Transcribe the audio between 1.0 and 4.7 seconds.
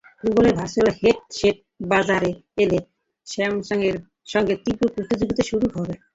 headset বাজারে এলে স্যামসাংয়ের সঙ্গে